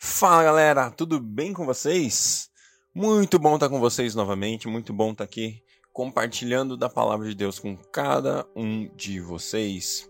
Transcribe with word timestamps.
Fala 0.00 0.44
galera, 0.44 0.90
tudo 0.92 1.18
bem 1.18 1.52
com 1.52 1.66
vocês? 1.66 2.48
Muito 2.94 3.36
bom 3.36 3.56
estar 3.56 3.68
com 3.68 3.80
vocês 3.80 4.14
novamente, 4.14 4.68
muito 4.68 4.92
bom 4.92 5.10
estar 5.10 5.24
aqui 5.24 5.60
compartilhando 5.92 6.76
da 6.76 6.88
palavra 6.88 7.28
de 7.28 7.34
Deus 7.34 7.58
com 7.58 7.76
cada 7.76 8.46
um 8.54 8.88
de 8.94 9.20
vocês. 9.20 10.08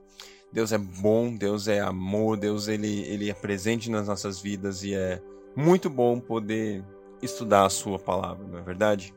Deus 0.52 0.72
é 0.72 0.78
bom, 0.78 1.34
Deus 1.34 1.68
é 1.68 1.80
amor, 1.80 2.36
Deus 2.36 2.68
ele, 2.68 3.00
ele 3.04 3.30
é 3.30 3.34
presente 3.34 3.90
nas 3.90 4.06
nossas 4.06 4.42
vidas 4.42 4.84
e 4.84 4.92
é 4.92 5.22
muito 5.56 5.88
bom 5.88 6.20
poder 6.20 6.84
estudar 7.22 7.64
a 7.64 7.70
sua 7.70 7.98
palavra, 7.98 8.46
não 8.46 8.58
é 8.58 8.62
verdade? 8.62 9.14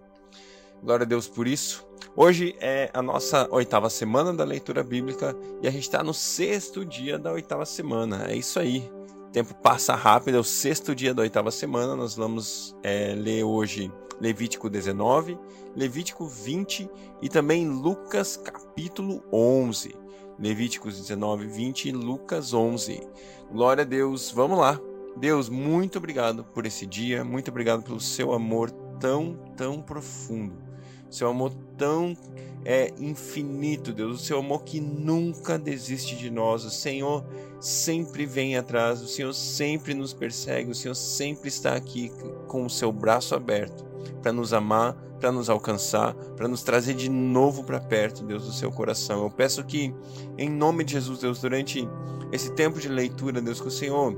Glória 0.82 1.04
a 1.04 1.08
Deus 1.08 1.28
por 1.28 1.48
isso. 1.48 1.86
Hoje 2.16 2.56
é 2.62 2.90
a 2.94 3.02
nossa 3.02 3.46
oitava 3.52 3.90
semana 3.90 4.34
da 4.34 4.46
leitura 4.46 4.84
bíblica 4.84 5.36
e 5.62 5.68
a 5.68 5.72
gente 5.72 5.84
está 5.84 6.02
no 6.02 6.14
sexto 6.14 6.86
dia 6.86 7.20
da 7.20 7.34
oitava 7.34 7.66
semana. 7.66 8.28
É 8.30 8.38
isso 8.38 8.58
aí. 8.58 8.90
Tempo 9.32 9.56
passa 9.56 9.96
rápido, 9.96 10.36
é 10.36 10.40
o 10.40 10.44
sexto 10.44 10.94
dia 10.94 11.14
da 11.14 11.22
oitava 11.22 11.52
semana. 11.52 11.96
Nós 11.96 12.16
vamos 12.16 12.76
é, 12.84 13.16
ler 13.16 13.46
hoje 13.46 13.90
Levítico 14.20 14.70
19, 14.70 15.40
Levítico 15.74 16.28
20 16.28 16.90
e 17.22 17.30
também 17.30 17.68
Lucas 17.68 18.36
capítulo 18.36 19.24
11. 19.32 19.96
Levíticos 20.38 21.00
19, 21.00 21.48
20 21.48 21.86
e 21.86 21.92
Lucas 21.94 22.54
11. 22.54 23.02
Glória 23.50 23.84
a 23.84 23.86
Deus, 23.86 24.32
vamos 24.32 24.60
lá. 24.60 24.78
Deus, 25.16 25.48
muito 25.48 25.98
obrigado 25.98 26.44
por 26.44 26.66
esse 26.66 26.86
dia, 26.86 27.24
muito 27.24 27.50
obrigado 27.50 27.84
pelo 27.84 28.00
seu 28.02 28.34
amor 28.34 28.70
tão, 29.00 29.36
tão 29.56 29.82
profundo 29.82 30.71
seu 31.12 31.28
amor 31.28 31.54
tão 31.78 32.16
é 32.64 32.94
infinito, 33.00 33.92
Deus, 33.92 34.22
o 34.22 34.24
seu 34.24 34.40
amor 34.40 34.64
que 34.64 34.80
nunca 34.80 35.58
desiste 35.58 36.16
de 36.16 36.30
nós. 36.30 36.64
O 36.64 36.70
Senhor 36.70 37.26
sempre 37.60 38.26
vem 38.26 38.56
atrás, 38.56 39.02
o 39.02 39.08
Senhor 39.08 39.34
sempre 39.34 39.94
nos 39.94 40.14
persegue, 40.14 40.72
o 40.72 40.76
Senhor 40.76 40.96
sempre 40.96 41.50
está 41.50 41.76
aqui 41.76 42.12
com 42.48 42.66
o 42.66 42.70
seu 42.70 42.92
braço 42.92 43.36
aberto 43.36 43.84
para 44.22 44.32
nos 44.32 44.54
amar, 44.54 44.94
para 45.20 45.32
nos 45.32 45.50
alcançar, 45.50 46.14
para 46.14 46.48
nos 46.48 46.64
trazer 46.64 46.94
de 46.94 47.10
novo 47.10 47.64
para 47.64 47.80
perto, 47.80 48.24
Deus, 48.24 48.46
do 48.46 48.52
seu 48.52 48.72
coração. 48.72 49.24
Eu 49.24 49.32
peço 49.32 49.64
que, 49.64 49.94
em 50.38 50.50
nome 50.50 50.84
de 50.84 50.94
Jesus, 50.94 51.20
Deus, 51.20 51.42
durante 51.42 51.88
esse 52.32 52.52
tempo 52.54 52.80
de 52.80 52.88
leitura, 52.88 53.42
Deus, 53.42 53.60
que 53.60 53.68
o 53.68 53.72
Senhor 53.72 54.16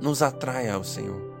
nos 0.00 0.20
atraia 0.20 0.74
ao 0.74 0.84
Senhor 0.84 1.31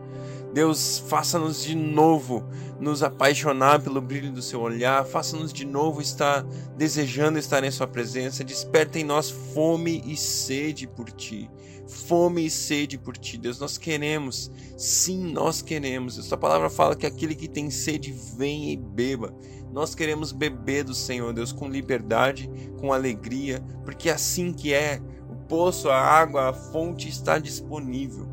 Deus, 0.52 0.98
faça-nos 1.08 1.64
de 1.64 1.74
novo 1.74 2.44
nos 2.78 3.02
apaixonar 3.02 3.80
pelo 3.80 4.02
brilho 4.02 4.30
do 4.30 4.42
seu 4.42 4.60
olhar, 4.60 5.02
faça-nos 5.06 5.50
de 5.50 5.64
novo 5.64 6.02
estar 6.02 6.42
desejando 6.76 7.38
estar 7.38 7.64
em 7.64 7.70
sua 7.70 7.86
presença, 7.86 8.44
desperta 8.44 8.98
em 8.98 9.04
nós 9.04 9.30
fome 9.30 10.02
e 10.04 10.14
sede 10.14 10.86
por 10.86 11.10
ti. 11.10 11.48
Fome 11.88 12.44
e 12.44 12.50
sede 12.50 12.98
por 12.98 13.16
ti, 13.16 13.38
Deus, 13.38 13.58
nós 13.58 13.78
queremos, 13.78 14.50
sim, 14.76 15.32
nós 15.32 15.62
queremos. 15.62 16.18
A 16.18 16.22
sua 16.22 16.36
palavra 16.36 16.68
fala 16.68 16.96
que 16.96 17.06
aquele 17.06 17.34
que 17.34 17.48
tem 17.48 17.70
sede, 17.70 18.14
venha 18.36 18.72
e 18.72 18.76
beba. 18.76 19.34
Nós 19.72 19.94
queremos 19.94 20.32
beber 20.32 20.84
do 20.84 20.94
Senhor, 20.94 21.32
Deus, 21.32 21.50
com 21.50 21.68
liberdade, 21.68 22.50
com 22.78 22.92
alegria, 22.92 23.64
porque 23.84 24.10
é 24.10 24.12
assim 24.12 24.52
que 24.52 24.74
é. 24.74 25.00
O 25.30 25.34
poço, 25.46 25.88
a 25.88 25.98
água, 25.98 26.50
a 26.50 26.52
fonte 26.52 27.08
está 27.08 27.38
disponível. 27.38 28.28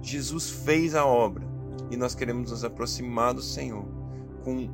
Jesus 0.00 0.50
fez 0.50 0.94
a 0.94 1.04
obra 1.04 1.53
e 1.90 1.96
nós 1.96 2.14
queremos 2.14 2.50
nos 2.50 2.64
aproximar 2.64 3.34
do 3.34 3.42
Senhor 3.42 3.84
com, 4.44 4.68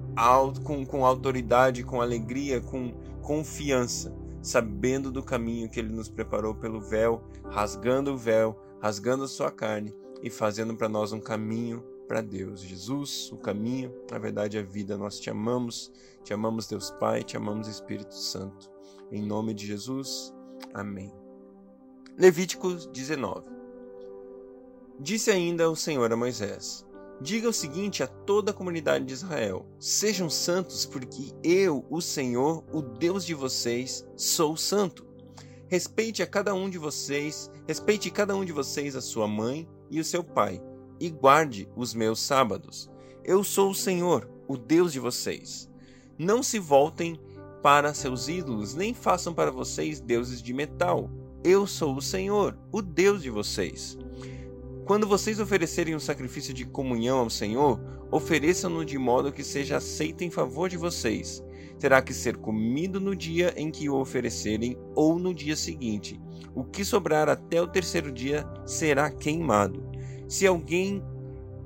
com, 0.64 0.84
com 0.84 1.06
autoridade, 1.06 1.84
com 1.84 2.00
alegria, 2.00 2.60
com 2.60 2.92
confiança, 3.22 4.14
sabendo 4.42 5.10
do 5.10 5.22
caminho 5.22 5.68
que 5.68 5.78
Ele 5.78 5.92
nos 5.92 6.08
preparou 6.08 6.54
pelo 6.54 6.80
véu, 6.80 7.22
rasgando 7.44 8.12
o 8.12 8.16
véu, 8.16 8.58
rasgando 8.80 9.24
a 9.24 9.28
sua 9.28 9.50
carne 9.50 9.94
e 10.22 10.28
fazendo 10.28 10.74
para 10.76 10.88
nós 10.88 11.12
um 11.12 11.20
caminho 11.20 11.84
para 12.08 12.20
Deus. 12.20 12.60
Jesus, 12.60 13.30
o 13.32 13.36
caminho, 13.36 13.94
a 14.10 14.18
verdade 14.18 14.56
e 14.56 14.60
a 14.60 14.62
vida. 14.62 14.98
Nós 14.98 15.20
te 15.20 15.30
amamos, 15.30 15.92
te 16.24 16.34
amamos, 16.34 16.66
Deus 16.66 16.90
Pai, 16.90 17.22
te 17.22 17.36
amamos, 17.36 17.68
Espírito 17.68 18.14
Santo. 18.14 18.68
Em 19.12 19.22
nome 19.22 19.54
de 19.54 19.66
Jesus, 19.66 20.34
amém. 20.74 21.12
Levíticos 22.18 22.86
19 22.86 23.60
Disse 24.98 25.30
ainda 25.30 25.70
o 25.70 25.76
Senhor 25.76 26.12
a 26.12 26.16
Moisés: 26.16 26.86
Diga 27.22 27.50
o 27.50 27.52
seguinte 27.52 28.02
a 28.02 28.06
toda 28.06 28.50
a 28.50 28.54
comunidade 28.54 29.04
de 29.04 29.12
Israel: 29.12 29.66
Sejam 29.78 30.30
santos, 30.30 30.86
porque 30.86 31.34
eu, 31.42 31.84
o 31.90 32.00
Senhor, 32.00 32.64
o 32.72 32.80
Deus 32.80 33.26
de 33.26 33.34
vocês, 33.34 34.06
sou 34.16 34.56
santo. 34.56 35.06
Respeite 35.68 36.22
a 36.22 36.26
cada 36.26 36.54
um 36.54 36.70
de 36.70 36.78
vocês, 36.78 37.50
respeite 37.68 38.10
cada 38.10 38.34
um 38.34 38.44
de 38.44 38.52
vocês 38.52 38.96
a 38.96 39.02
sua 39.02 39.28
mãe 39.28 39.68
e 39.90 40.00
o 40.00 40.04
seu 40.04 40.24
pai, 40.24 40.62
e 40.98 41.10
guarde 41.10 41.68
os 41.76 41.92
meus 41.92 42.20
sábados. 42.20 42.90
Eu 43.22 43.44
sou 43.44 43.70
o 43.70 43.74
Senhor, 43.74 44.26
o 44.48 44.56
Deus 44.56 44.90
de 44.90 44.98
vocês. 44.98 45.68
Não 46.18 46.42
se 46.42 46.58
voltem 46.58 47.20
para 47.62 47.92
seus 47.92 48.28
ídolos, 48.28 48.74
nem 48.74 48.94
façam 48.94 49.34
para 49.34 49.50
vocês 49.50 50.00
deuses 50.00 50.42
de 50.42 50.54
metal. 50.54 51.10
Eu 51.44 51.66
sou 51.66 51.94
o 51.96 52.02
Senhor, 52.02 52.58
o 52.72 52.80
Deus 52.80 53.22
de 53.22 53.28
vocês. 53.28 53.96
Quando 54.90 55.06
vocês 55.06 55.38
oferecerem 55.38 55.94
um 55.94 56.00
sacrifício 56.00 56.52
de 56.52 56.64
comunhão 56.64 57.20
ao 57.20 57.30
Senhor, 57.30 57.80
ofereçam-no 58.10 58.84
de 58.84 58.98
modo 58.98 59.30
que 59.30 59.44
seja 59.44 59.76
aceito 59.76 60.24
em 60.24 60.30
favor 60.32 60.68
de 60.68 60.76
vocês. 60.76 61.44
Terá 61.78 62.02
que 62.02 62.12
ser 62.12 62.36
comido 62.36 62.98
no 62.98 63.14
dia 63.14 63.54
em 63.56 63.70
que 63.70 63.88
o 63.88 63.94
oferecerem 63.94 64.76
ou 64.96 65.16
no 65.16 65.32
dia 65.32 65.54
seguinte. 65.54 66.20
O 66.56 66.64
que 66.64 66.84
sobrar 66.84 67.28
até 67.28 67.62
o 67.62 67.68
terceiro 67.68 68.10
dia 68.10 68.44
será 68.66 69.08
queimado. 69.12 69.80
Se 70.28 70.44
alguém 70.44 71.00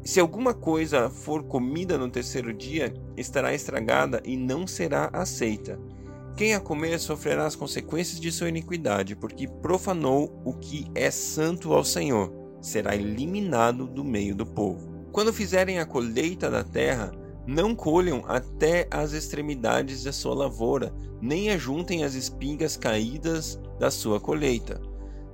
se 0.04 0.20
alguma 0.20 0.52
coisa 0.52 1.08
for 1.08 1.44
comida 1.44 1.96
no 1.96 2.10
terceiro 2.10 2.52
dia, 2.52 2.92
estará 3.16 3.54
estragada 3.54 4.20
e 4.22 4.36
não 4.36 4.66
será 4.66 5.08
aceita. 5.14 5.80
Quem 6.36 6.54
a 6.54 6.60
comer 6.60 7.00
sofrerá 7.00 7.46
as 7.46 7.56
consequências 7.56 8.20
de 8.20 8.30
sua 8.30 8.50
iniquidade, 8.50 9.16
porque 9.16 9.48
profanou 9.48 10.42
o 10.44 10.52
que 10.52 10.84
é 10.94 11.10
santo 11.10 11.72
ao 11.72 11.86
Senhor 11.86 12.43
será 12.64 12.96
eliminado 12.96 13.86
do 13.86 14.02
meio 14.02 14.34
do 14.34 14.46
povo. 14.46 15.06
Quando 15.12 15.34
fizerem 15.34 15.78
a 15.78 15.84
colheita 15.84 16.50
da 16.50 16.64
terra, 16.64 17.12
não 17.46 17.74
colham 17.74 18.24
até 18.26 18.88
as 18.90 19.12
extremidades 19.12 20.04
da 20.04 20.12
sua 20.12 20.34
lavoura, 20.34 20.94
nem 21.20 21.50
ajuntem 21.50 22.04
as 22.04 22.14
espigas 22.14 22.74
caídas 22.74 23.60
da 23.78 23.90
sua 23.90 24.18
colheita. 24.18 24.80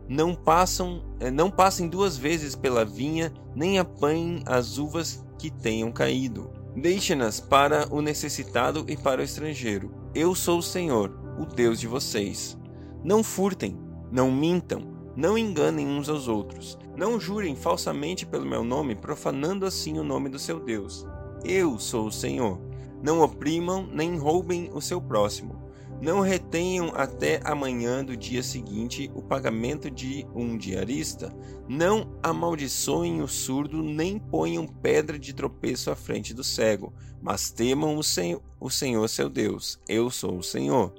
Não 0.08 0.34
passam, 0.34 1.04
eh, 1.20 1.30
não 1.30 1.52
passem 1.52 1.88
duas 1.88 2.16
vezes 2.16 2.56
pela 2.56 2.84
vinha, 2.84 3.32
nem 3.54 3.78
apanhem 3.78 4.42
as 4.44 4.76
uvas 4.76 5.24
que 5.38 5.50
tenham 5.50 5.92
caído. 5.92 6.50
Deixe-nas 6.74 7.38
para 7.38 7.86
o 7.94 8.02
necessitado 8.02 8.84
e 8.88 8.96
para 8.96 9.20
o 9.20 9.24
estrangeiro. 9.24 9.94
Eu 10.12 10.34
sou 10.34 10.58
o 10.58 10.62
Senhor, 10.62 11.16
o 11.38 11.46
Deus 11.46 11.78
de 11.78 11.86
vocês. 11.86 12.58
Não 13.04 13.22
furtem, 13.22 13.78
não 14.10 14.32
mintam, 14.32 14.99
não 15.20 15.36
enganem 15.36 15.86
uns 15.86 16.08
aos 16.08 16.28
outros. 16.28 16.78
Não 16.96 17.20
jurem 17.20 17.54
falsamente 17.54 18.24
pelo 18.24 18.46
meu 18.46 18.64
nome, 18.64 18.94
profanando 18.94 19.66
assim 19.66 19.98
o 19.98 20.02
nome 20.02 20.30
do 20.30 20.38
seu 20.38 20.58
Deus. 20.58 21.06
Eu 21.44 21.78
sou 21.78 22.06
o 22.06 22.12
Senhor. 22.12 22.58
Não 23.02 23.20
oprimam 23.20 23.86
nem 23.86 24.16
roubem 24.16 24.70
o 24.72 24.80
seu 24.80 24.98
próximo. 24.98 25.60
Não 26.00 26.20
retenham 26.20 26.90
até 26.94 27.38
amanhã 27.44 28.02
do 28.02 28.16
dia 28.16 28.42
seguinte 28.42 29.10
o 29.14 29.20
pagamento 29.20 29.90
de 29.90 30.26
um 30.34 30.56
diarista. 30.56 31.30
Não 31.68 32.18
amaldiçoem 32.22 33.20
o 33.20 33.28
surdo, 33.28 33.82
nem 33.82 34.18
ponham 34.18 34.66
pedra 34.66 35.18
de 35.18 35.34
tropeço 35.34 35.90
à 35.90 35.94
frente 35.94 36.32
do 36.32 36.42
cego. 36.42 36.94
Mas 37.20 37.50
temam 37.50 37.98
o, 37.98 38.02
sen 38.02 38.40
o 38.58 38.70
Senhor 38.70 39.06
seu 39.06 39.28
Deus. 39.28 39.78
Eu 39.86 40.08
sou 40.08 40.38
o 40.38 40.42
Senhor. 40.42 40.94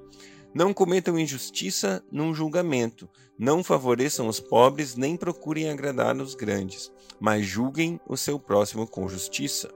Não 0.53 0.73
cometam 0.73 1.17
injustiça 1.17 2.03
num 2.12 2.34
julgamento, 2.34 3.09
não 3.39 3.63
favoreçam 3.63 4.28
os 4.28 4.39
pobres, 4.39 4.95
nem 4.95 5.16
procurem 5.16 5.69
agradar 5.69 6.17
os 6.17 6.35
grandes, 6.35 6.91
mas 7.19 7.45
julguem 7.45 8.00
o 8.07 8.17
seu 8.17 8.37
próximo 8.37 8.85
com 8.85 9.08
justiça. 9.08 9.73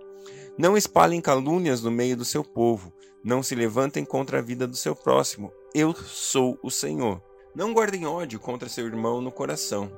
Não 0.58 0.76
espalhem 0.76 1.22
calúnias 1.22 1.82
no 1.82 1.90
meio 1.90 2.18
do 2.18 2.26
seu 2.26 2.44
povo, 2.44 2.94
não 3.24 3.42
se 3.42 3.56
levantem 3.56 4.04
contra 4.06 4.40
a 4.40 4.42
vida 4.42 4.68
do 4.68 4.76
seu 4.76 4.96
próximo. 4.96 5.52
Eu 5.74 5.96
sou 5.96 6.60
o 6.62 6.70
Senhor. 6.70 7.22
Não 7.56 7.74
guardem 7.74 8.06
ódio 8.06 8.40
contra 8.40 8.70
seu 8.70 8.86
irmão 8.86 9.22
no 9.22 9.32
coração. 9.32 9.90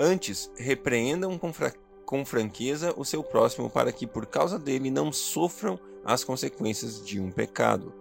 Antes, 0.00 0.50
repreendam 0.56 1.38
com, 1.38 1.52
fra 1.52 1.72
com 2.04 2.24
franqueza 2.24 2.94
o 2.96 3.04
seu 3.04 3.22
próximo 3.22 3.68
para 3.68 3.92
que 3.92 4.06
por 4.06 4.26
causa 4.26 4.58
dele 4.58 4.90
não 4.90 5.12
sofram 5.12 5.78
as 6.04 6.24
consequências 6.24 7.04
de 7.04 7.20
um 7.20 7.30
pecado. 7.30 7.92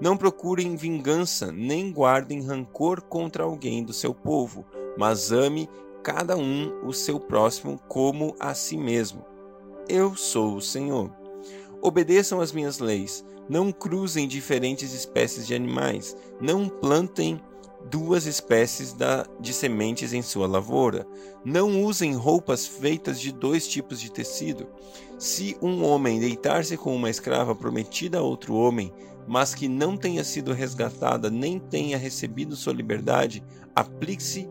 Não 0.00 0.16
procurem 0.16 0.76
vingança, 0.76 1.52
nem 1.52 1.92
guardem 1.92 2.42
rancor 2.42 3.02
contra 3.02 3.44
alguém 3.44 3.84
do 3.84 3.92
seu 3.92 4.12
povo, 4.12 4.64
mas 4.96 5.30
ame 5.30 5.68
cada 6.02 6.36
um 6.36 6.84
o 6.84 6.92
seu 6.92 7.20
próximo 7.20 7.78
como 7.88 8.34
a 8.40 8.54
si 8.54 8.76
mesmo. 8.76 9.24
Eu 9.88 10.16
sou 10.16 10.56
o 10.56 10.60
Senhor. 10.60 11.10
Obedeçam 11.80 12.40
às 12.40 12.52
minhas 12.52 12.78
leis. 12.78 13.24
Não 13.48 13.72
cruzem 13.72 14.28
diferentes 14.28 14.92
espécies 14.92 15.46
de 15.46 15.54
animais. 15.54 16.16
Não 16.40 16.68
plantem 16.68 17.40
duas 17.90 18.26
espécies 18.26 18.94
de 19.40 19.52
sementes 19.52 20.12
em 20.12 20.22
sua 20.22 20.46
lavoura. 20.46 21.06
Não 21.44 21.82
usem 21.82 22.14
roupas 22.14 22.66
feitas 22.66 23.20
de 23.20 23.32
dois 23.32 23.66
tipos 23.66 24.00
de 24.00 24.10
tecido. 24.10 24.68
Se 25.18 25.56
um 25.60 25.84
homem 25.84 26.20
deitar-se 26.20 26.76
com 26.76 26.94
uma 26.94 27.10
escrava 27.10 27.54
prometida 27.54 28.18
a 28.18 28.22
outro 28.22 28.54
homem, 28.54 28.92
mas 29.26 29.54
que 29.54 29.68
não 29.68 29.96
tenha 29.96 30.24
sido 30.24 30.52
resgatada 30.52 31.30
nem 31.30 31.58
tenha 31.58 31.96
recebido 31.96 32.56
sua 32.56 32.72
liberdade, 32.72 33.42
aplique-se 33.74 34.48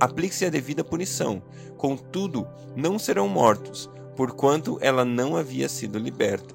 aplique 0.00 0.44
a 0.44 0.50
devida 0.50 0.82
punição. 0.82 1.42
Contudo, 1.76 2.46
não 2.76 2.98
serão 2.98 3.28
mortos, 3.28 3.90
porquanto 4.16 4.78
ela 4.80 5.04
não 5.04 5.36
havia 5.36 5.68
sido 5.68 5.98
liberta. 5.98 6.54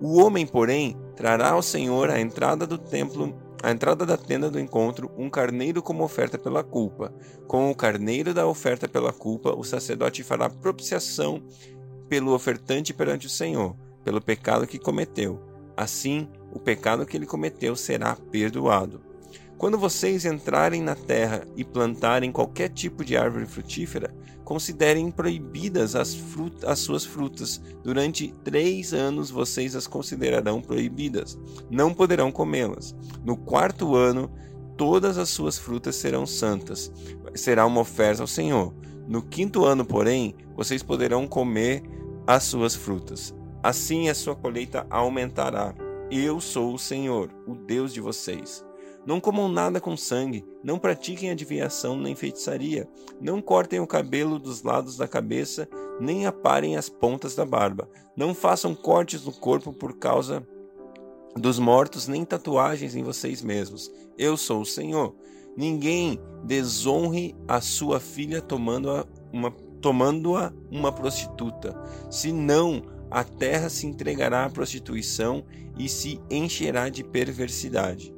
O 0.00 0.22
homem, 0.22 0.46
porém, 0.46 0.96
trará 1.16 1.50
ao 1.50 1.62
Senhor 1.62 2.10
a 2.10 2.20
entrada 2.20 2.66
do 2.66 2.78
templo 2.78 3.34
a 3.62 3.70
entrada 3.70 4.06
da 4.06 4.16
tenda 4.16 4.50
do 4.50 4.60
encontro, 4.60 5.10
um 5.16 5.28
carneiro 5.28 5.82
como 5.82 6.04
oferta 6.04 6.38
pela 6.38 6.62
culpa. 6.62 7.12
Com 7.46 7.70
o 7.70 7.74
carneiro 7.74 8.32
da 8.32 8.46
oferta 8.46 8.88
pela 8.88 9.12
culpa, 9.12 9.52
o 9.52 9.64
sacerdote 9.64 10.22
fará 10.22 10.48
propiciação 10.48 11.42
pelo 12.08 12.32
ofertante 12.32 12.94
perante 12.94 13.26
o 13.26 13.30
Senhor, 13.30 13.76
pelo 14.04 14.20
pecado 14.20 14.66
que 14.66 14.78
cometeu. 14.78 15.40
Assim, 15.76 16.28
o 16.52 16.58
pecado 16.58 17.06
que 17.06 17.16
ele 17.16 17.26
cometeu 17.26 17.76
será 17.76 18.16
perdoado. 18.30 19.00
Quando 19.58 19.76
vocês 19.76 20.24
entrarem 20.24 20.80
na 20.80 20.94
terra 20.94 21.44
e 21.56 21.64
plantarem 21.64 22.30
qualquer 22.30 22.68
tipo 22.68 23.04
de 23.04 23.16
árvore 23.16 23.44
frutífera, 23.44 24.14
considerem 24.44 25.10
proibidas 25.10 25.94
as, 25.94 26.16
as, 26.64 26.78
suas 26.78 27.04
frutas. 27.04 27.60
Durante 27.82 28.32
três 28.44 28.94
anos 28.94 29.30
vocês 29.30 29.76
as 29.76 29.86
considerarão 29.86 30.62
proibidas. 30.62 31.36
Não 31.68 31.92
poderão 31.92 32.30
comê-las. 32.32 32.94
No 33.22 33.36
quarto 33.36 33.94
ano, 33.94 34.30
todas 34.76 35.18
as 35.18 35.28
suas 35.28 35.58
frutas 35.58 35.96
serão 35.96 36.24
santas. 36.24 36.90
Será 37.34 37.66
uma 37.66 37.80
oferta 37.80 38.22
ao 38.22 38.28
Senhor. 38.28 38.72
No 39.06 39.22
quinto 39.22 39.64
ano, 39.64 39.84
porém, 39.84 40.34
vocês 40.56 40.82
poderão 40.82 41.26
comer 41.26 41.82
as 42.26 42.44
suas 42.44 42.74
frutas. 42.74 43.34
Assim 43.62 44.08
a 44.08 44.14
sua 44.14 44.36
colheita 44.36 44.86
aumentará. 44.88 45.74
Eu 46.10 46.40
sou 46.40 46.72
o 46.72 46.78
Senhor, 46.78 47.30
o 47.46 47.54
Deus 47.54 47.92
de 47.92 48.00
vocês. 48.00 48.64
Não 49.06 49.20
comam 49.20 49.46
nada 49.46 49.78
com 49.78 49.94
sangue, 49.94 50.42
não 50.64 50.78
pratiquem 50.78 51.30
adivinhação 51.30 51.98
nem 51.98 52.14
feitiçaria, 52.14 52.88
não 53.20 53.42
cortem 53.42 53.78
o 53.78 53.86
cabelo 53.86 54.38
dos 54.38 54.62
lados 54.62 54.96
da 54.96 55.06
cabeça, 55.06 55.68
nem 56.00 56.26
aparem 56.26 56.78
as 56.78 56.88
pontas 56.88 57.34
da 57.34 57.44
barba, 57.44 57.90
não 58.16 58.34
façam 58.34 58.74
cortes 58.74 59.24
no 59.24 59.32
corpo 59.32 59.70
por 59.70 59.98
causa 59.98 60.46
dos 61.36 61.58
mortos, 61.58 62.08
nem 62.08 62.24
tatuagens 62.24 62.94
em 62.94 63.02
vocês 63.02 63.42
mesmos. 63.42 63.92
Eu 64.16 64.36
sou 64.36 64.62
o 64.62 64.66
Senhor. 64.66 65.14
Ninguém 65.54 66.18
desonre 66.44 67.36
a 67.46 67.60
sua 67.60 68.00
filha 68.00 68.40
tomando-a 68.40 69.04
uma, 69.30 69.50
tomando 69.82 70.32
uma 70.70 70.90
prostituta, 70.90 71.76
senão 72.10 72.82
a 73.10 73.24
terra 73.24 73.68
se 73.68 73.86
entregará 73.86 74.44
à 74.44 74.50
prostituição 74.50 75.44
e 75.78 75.88
se 75.88 76.20
encherá 76.30 76.88
de 76.88 77.02
perversidade. 77.02 78.14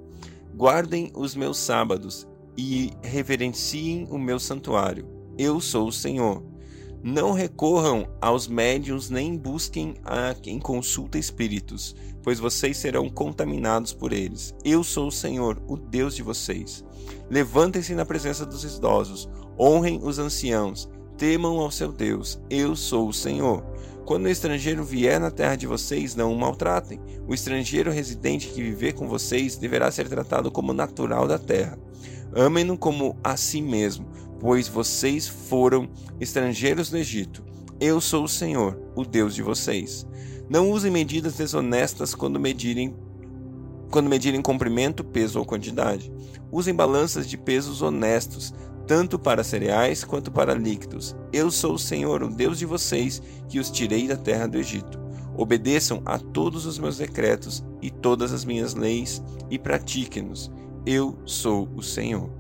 Guardem 0.55 1.13
os 1.15 1.35
meus 1.35 1.59
sábados 1.59 2.27
e 2.57 2.91
reverenciem 3.03 4.07
o 4.11 4.19
meu 4.19 4.39
santuário. 4.39 5.07
Eu 5.39 5.61
sou 5.61 5.89
o 5.89 5.93
Senhor. 5.93 6.43
Não 7.03 7.33
recorram 7.33 8.07
aos 8.21 8.47
médiuns 8.47 9.09
nem 9.09 9.35
busquem 9.37 9.95
a 10.05 10.35
quem 10.35 10.59
consulta 10.59 11.17
espíritos, 11.17 11.97
pois 12.23 12.39
vocês 12.39 12.77
serão 12.77 13.09
contaminados 13.09 13.95
por 13.95 14.13
eles. 14.13 14.55
Eu 14.63 14.85
sou 14.85 15.09
o 15.09 15.13
Senhor, 15.13 15.63
o 15.67 15.79
Deus 15.79 16.15
de 16.15 16.23
vocês. 16.23 16.85
Levantem-se 17.31 17.95
na 17.95 18.05
presença 18.05 18.45
dos 18.45 18.65
idosos, 18.65 19.31
honrem 19.59 20.01
os 20.03 20.19
anciãos, 20.19 20.91
temam 21.17 21.59
ao 21.59 21.71
seu 21.71 21.91
Deus. 21.91 22.39
Eu 22.51 22.77
sou 22.77 23.09
o 23.09 23.15
Senhor. 23.15 23.65
Quando 24.05 24.25
o 24.25 24.29
estrangeiro 24.29 24.83
vier 24.83 25.21
na 25.21 25.31
terra 25.31 25.57
de 25.57 25.67
vocês, 25.67 26.15
não 26.15 26.33
o 26.33 26.39
maltratem. 26.39 27.01
O 27.29 27.35
estrangeiro 27.35 27.91
residente 27.91 28.49
que 28.49 28.63
viver 28.63 28.95
com 28.95 29.07
vocês 29.07 29.57
deverá 29.57 29.91
ser 29.91 30.09
tratado 30.09 30.51
como 30.51 30.73
natural 30.73 31.29
da 31.29 31.39
terra. 31.39 31.79
Amem-no 32.35 32.77
como 32.77 33.17
a 33.23 33.37
si 33.37 33.61
mesmo, 33.61 34.07
pois 34.39 34.69
vocês 34.69 35.29
foram 35.29 35.89
estrangeiros 36.21 36.91
no 36.91 36.99
Egito. 36.99 37.45
Eu 37.81 38.01
sou 38.01 38.25
o 38.25 38.29
Senhor, 38.29 38.79
o 38.95 39.05
Deus 39.05 39.35
de 39.35 39.43
vocês. 39.43 40.07
Não 40.49 40.71
usem 40.71 40.91
medidas 40.91 41.37
desonestas 41.37 42.15
quando 42.15 42.41
medirem 42.41 42.95
quando 43.91 44.09
medirem 44.09 44.41
comprimento, 44.41 45.03
peso 45.03 45.39
ou 45.41 45.45
quantidade. 45.45 46.13
Usem 46.53 46.73
balanças 46.73 47.29
de 47.29 47.37
pesos 47.37 47.83
honestos, 47.83 48.55
tanto 48.91 49.21
para 49.21 49.45
cereais 49.45 50.03
quanto 50.03 50.33
para 50.33 50.53
líquidos. 50.53 51.15
Eu 51.33 51.49
sou 51.49 51.75
o 51.75 51.79
Senhor, 51.79 52.25
o 52.25 52.29
Deus 52.29 52.59
de 52.59 52.67
vocês, 52.67 53.23
que 53.49 53.61
os 53.61 53.71
tirei 53.71 54.09
da 54.09 54.17
terra 54.17 54.49
do 54.49 54.59
Egito. 54.59 54.99
Obedeçam 55.37 56.03
a 56.05 56.19
todos 56.19 56.67
os 56.67 56.77
meus 56.77 56.97
decretos 56.97 57.65
e 57.81 57.89
todas 57.89 58.33
as 58.33 58.45
minhas 58.45 58.75
leis 58.75 59.23
e 59.49 59.61
pratiquem-nos. 59.61 60.51
Eu 60.85 61.17
sou 61.25 61.69
o 61.77 61.85
Senhor. 61.85 62.33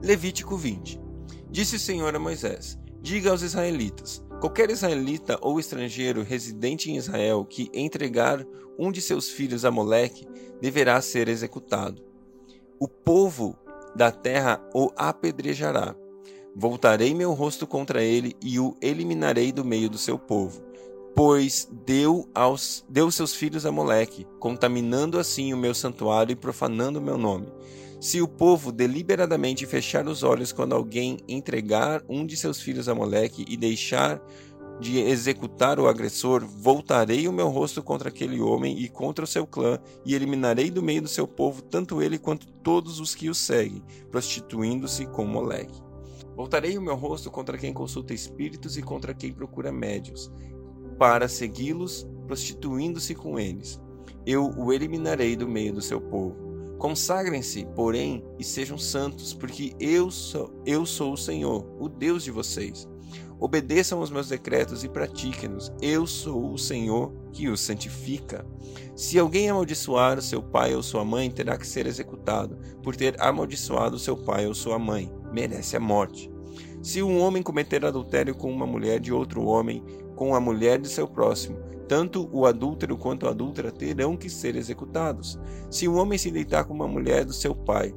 Levítico 0.00 0.56
20 0.56 1.00
Disse 1.50 1.74
o 1.74 1.80
Senhor 1.80 2.14
a 2.14 2.18
Moisés: 2.20 2.78
Diga 3.02 3.32
aos 3.32 3.42
israelitas: 3.42 4.24
qualquer 4.40 4.70
israelita 4.70 5.40
ou 5.42 5.58
estrangeiro 5.58 6.22
residente 6.22 6.88
em 6.88 6.96
Israel 6.96 7.44
que 7.44 7.68
entregar 7.74 8.46
um 8.78 8.92
de 8.92 9.00
seus 9.00 9.28
filhos 9.28 9.64
a 9.64 9.72
Moleque 9.72 10.24
deverá 10.60 11.00
ser 11.00 11.28
executado. 11.28 12.00
O 12.78 12.86
povo 12.86 13.58
da 13.94 14.10
terra 14.10 14.60
o 14.74 14.90
apedrejará. 14.96 15.94
Voltarei 16.56 17.14
meu 17.14 17.32
rosto 17.32 17.66
contra 17.66 18.02
ele 18.02 18.36
e 18.42 18.60
o 18.60 18.76
eliminarei 18.80 19.50
do 19.50 19.64
meio 19.64 19.90
do 19.90 19.98
seu 19.98 20.18
povo, 20.18 20.62
pois 21.14 21.68
deu 21.84 22.28
aos 22.34 22.84
deu 22.88 23.10
seus 23.10 23.34
filhos 23.34 23.66
a 23.66 23.72
Moleque, 23.72 24.26
contaminando 24.38 25.18
assim 25.18 25.52
o 25.52 25.56
meu 25.56 25.74
santuário 25.74 26.32
e 26.32 26.36
profanando 26.36 26.98
o 26.98 27.02
meu 27.02 27.18
nome. 27.18 27.48
Se 28.00 28.20
o 28.20 28.28
povo 28.28 28.70
deliberadamente 28.70 29.64
fechar 29.66 30.06
os 30.06 30.22
olhos 30.22 30.52
quando 30.52 30.74
alguém 30.74 31.18
entregar 31.26 32.02
um 32.08 32.26
de 32.26 32.36
seus 32.36 32.60
filhos 32.60 32.88
a 32.88 32.94
Moleque 32.94 33.44
e 33.48 33.56
deixar 33.56 34.20
de 34.80 34.98
executar 34.98 35.78
o 35.78 35.86
agressor, 35.86 36.44
voltarei 36.46 37.28
o 37.28 37.32
meu 37.32 37.48
rosto 37.48 37.82
contra 37.82 38.08
aquele 38.08 38.40
homem 38.40 38.78
e 38.78 38.88
contra 38.88 39.24
o 39.24 39.28
seu 39.28 39.46
clã, 39.46 39.78
e 40.04 40.14
eliminarei 40.14 40.70
do 40.70 40.82
meio 40.82 41.02
do 41.02 41.08
seu 41.08 41.26
povo 41.26 41.62
tanto 41.62 42.02
ele 42.02 42.18
quanto 42.18 42.46
todos 42.46 43.00
os 43.00 43.14
que 43.14 43.30
o 43.30 43.34
seguem, 43.34 43.82
prostituindo-se 44.10 45.06
com 45.06 45.24
Moleque. 45.24 45.82
Voltarei 46.36 46.76
o 46.76 46.82
meu 46.82 46.96
rosto 46.96 47.30
contra 47.30 47.56
quem 47.56 47.72
consulta 47.72 48.12
espíritos 48.12 48.76
e 48.76 48.82
contra 48.82 49.14
quem 49.14 49.32
procura 49.32 49.70
médios, 49.70 50.30
para 50.98 51.28
segui-los, 51.28 52.06
prostituindo-se 52.26 53.14
com 53.14 53.38
eles. 53.38 53.80
Eu 54.26 54.50
o 54.56 54.72
eliminarei 54.72 55.36
do 55.36 55.48
meio 55.48 55.74
do 55.74 55.82
seu 55.82 56.00
povo. 56.00 56.36
Consagrem-se, 56.78 57.64
porém, 57.74 58.24
e 58.38 58.44
sejam 58.44 58.76
santos, 58.76 59.32
porque 59.32 59.74
eu 59.78 60.10
sou, 60.10 60.52
eu 60.66 60.84
sou 60.84 61.12
o 61.12 61.16
Senhor, 61.16 61.64
o 61.78 61.88
Deus 61.88 62.24
de 62.24 62.30
vocês. 62.30 62.88
Obedeçam 63.38 64.00
os 64.00 64.10
meus 64.10 64.28
decretos 64.28 64.84
e 64.84 64.88
pratiquem-nos. 64.88 65.72
Eu 65.82 66.06
sou 66.06 66.52
o 66.52 66.58
Senhor 66.58 67.12
que 67.32 67.48
os 67.48 67.60
santifica. 67.60 68.46
Se 68.96 69.18
alguém 69.18 69.50
amaldiçoar 69.50 70.18
o 70.18 70.22
seu 70.22 70.42
pai 70.42 70.74
ou 70.74 70.82
sua 70.82 71.04
mãe, 71.04 71.30
terá 71.30 71.58
que 71.58 71.66
ser 71.66 71.86
executado, 71.86 72.56
por 72.82 72.94
ter 72.96 73.20
amaldiçoado 73.20 73.98
seu 73.98 74.16
pai 74.16 74.46
ou 74.46 74.54
sua 74.54 74.78
mãe. 74.78 75.12
Merece 75.32 75.76
a 75.76 75.80
morte. 75.80 76.30
Se 76.82 77.02
um 77.02 77.18
homem 77.20 77.42
cometer 77.42 77.84
adultério 77.84 78.34
com 78.34 78.50
uma 78.50 78.66
mulher 78.66 79.00
de 79.00 79.12
outro 79.12 79.44
homem, 79.44 79.82
com 80.14 80.34
a 80.34 80.40
mulher 80.40 80.78
de 80.78 80.88
seu 80.88 81.08
próximo, 81.08 81.58
tanto 81.88 82.28
o 82.32 82.46
adúltero 82.46 82.96
quanto 82.96 83.26
a 83.26 83.30
adúltera 83.30 83.70
terão 83.70 84.16
que 84.16 84.30
ser 84.30 84.56
executados. 84.56 85.38
Se 85.70 85.88
um 85.88 85.96
homem 85.96 86.18
se 86.18 86.30
deitar 86.30 86.64
com 86.64 86.74
uma 86.74 86.88
mulher 86.88 87.24
do 87.24 87.32
seu 87.32 87.54
pai, 87.54 87.94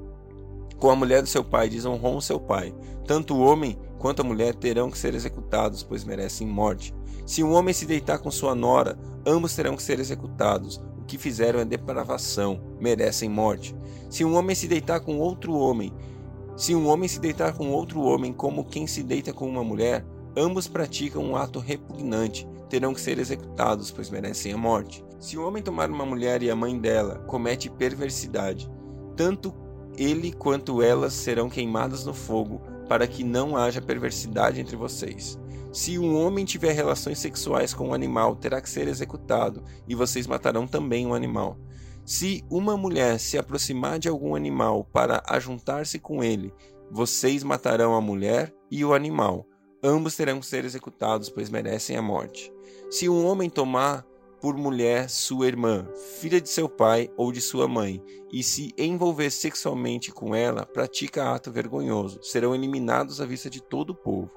com 0.77 0.89
a 0.89 0.95
mulher 0.95 1.21
do 1.21 1.27
seu 1.27 1.43
pai 1.43 1.69
desonrou 1.69 2.21
seu 2.21 2.39
pai. 2.39 2.73
Tanto 3.05 3.35
o 3.35 3.41
homem 3.41 3.77
quanto 3.97 4.21
a 4.21 4.25
mulher 4.25 4.53
terão 4.53 4.91
que 4.91 4.97
ser 4.97 5.15
executados, 5.15 5.83
pois 5.83 6.03
merecem 6.03 6.45
morte. 6.47 6.93
Se 7.25 7.43
um 7.43 7.53
homem 7.53 7.73
se 7.73 7.85
deitar 7.85 8.19
com 8.19 8.31
sua 8.31 8.53
nora, 8.53 8.97
ambos 9.25 9.55
terão 9.55 9.75
que 9.75 9.83
ser 9.83 9.99
executados. 9.99 10.81
O 10.97 11.03
que 11.03 11.17
fizeram 11.17 11.59
é 11.59 11.65
depravação, 11.65 12.61
merecem 12.79 13.29
morte. 13.29 13.75
Se 14.09 14.23
um 14.23 14.35
homem 14.35 14.55
se 14.55 14.67
deitar 14.67 14.99
com 14.99 15.17
outro 15.19 15.53
homem, 15.53 15.93
se 16.55 16.73
um 16.73 16.87
homem 16.87 17.07
se 17.07 17.19
deitar 17.19 17.53
com 17.53 17.71
outro 17.71 18.01
homem 18.01 18.31
como 18.31 18.65
quem 18.65 18.87
se 18.87 19.03
deita 19.03 19.33
com 19.33 19.47
uma 19.47 19.63
mulher, 19.63 20.05
ambos 20.35 20.67
praticam 20.67 21.23
um 21.23 21.35
ato 21.35 21.59
repugnante, 21.59 22.47
terão 22.69 22.93
que 22.93 23.01
ser 23.01 23.19
executados, 23.19 23.91
pois 23.91 24.09
merecem 24.09 24.53
a 24.53 24.57
morte. 24.57 25.03
Se 25.19 25.37
o 25.37 25.47
homem 25.47 25.63
tomar 25.63 25.89
uma 25.89 26.05
mulher 26.05 26.43
e 26.43 26.49
a 26.49 26.55
mãe 26.55 26.77
dela, 26.77 27.19
comete 27.27 27.69
perversidade, 27.69 28.69
tanto 29.15 29.53
ele 29.97 30.31
quanto 30.31 30.81
elas 30.81 31.13
serão 31.13 31.49
queimadas 31.49 32.05
no 32.05 32.13
fogo, 32.13 32.61
para 32.87 33.07
que 33.07 33.23
não 33.23 33.57
haja 33.57 33.81
perversidade 33.81 34.61
entre 34.61 34.75
vocês. 34.75 35.37
Se 35.71 35.99
um 35.99 36.15
homem 36.15 36.45
tiver 36.45 36.71
relações 36.71 37.19
sexuais 37.19 37.73
com 37.73 37.89
um 37.89 37.93
animal, 37.93 38.35
terá 38.35 38.61
que 38.61 38.69
ser 38.69 38.87
executado, 38.87 39.63
e 39.87 39.95
vocês 39.95 40.25
matarão 40.25 40.65
também 40.65 41.05
o 41.05 41.09
um 41.09 41.13
animal. 41.13 41.57
Se 42.05 42.43
uma 42.49 42.77
mulher 42.77 43.19
se 43.19 43.37
aproximar 43.37 43.99
de 43.99 44.07
algum 44.07 44.33
animal 44.33 44.85
para 44.85 45.21
ajuntar-se 45.27 45.99
com 45.99 46.23
ele, 46.23 46.53
vocês 46.89 47.43
matarão 47.43 47.95
a 47.95 48.01
mulher 48.01 48.53
e 48.71 48.85
o 48.85 48.93
animal. 48.93 49.45
Ambos 49.83 50.15
terão 50.15 50.39
que 50.39 50.45
ser 50.45 50.63
executados, 50.63 51.29
pois 51.29 51.49
merecem 51.49 51.97
a 51.97 52.01
morte. 52.01 52.51
Se 52.89 53.09
um 53.09 53.25
homem 53.25 53.49
tomar 53.49 54.05
por 54.47 54.55
mulher 54.55 55.09
sua 55.09 55.45
irmã, 55.45 55.85
filha 56.21 56.39
de 56.39 56.47
seu 56.47 56.69
pai 56.69 57.11
ou 57.17 57.33
de 57.33 57.41
sua 57.41 57.67
mãe, 57.67 58.01
e 58.31 58.41
se 58.41 58.73
envolver 58.77 59.29
sexualmente 59.29 60.09
com 60.09 60.33
ela, 60.33 60.65
pratica 60.65 61.33
ato 61.33 61.51
vergonhoso, 61.51 62.19
serão 62.23 62.55
eliminados 62.55 63.19
à 63.19 63.25
vista 63.25 63.49
de 63.49 63.61
todo 63.61 63.89
o 63.89 63.95
povo. 63.95 64.31